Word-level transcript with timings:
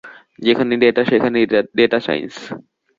যেখানেই 0.39 0.79
ডেটা, 0.79 1.01
সেখানেই 1.05 1.45
data 1.77 1.97
science. 1.99 2.33